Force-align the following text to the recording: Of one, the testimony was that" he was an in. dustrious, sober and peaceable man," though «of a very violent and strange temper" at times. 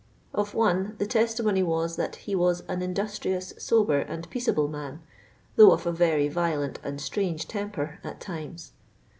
Of 0.33 0.55
one, 0.55 0.95
the 0.97 1.05
testimony 1.05 1.61
was 1.61 1.95
that" 1.95 2.15
he 2.25 2.33
was 2.33 2.61
an 2.61 2.81
in. 2.81 2.95
dustrious, 2.95 3.53
sober 3.61 3.99
and 3.99 4.27
peaceable 4.31 4.67
man," 4.67 5.03
though 5.57 5.73
«of 5.73 5.85
a 5.85 5.91
very 5.91 6.27
violent 6.27 6.79
and 6.83 6.99
strange 6.99 7.47
temper" 7.47 7.99
at 8.03 8.19
times. 8.19 8.71